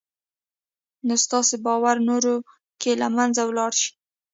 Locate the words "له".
3.01-3.07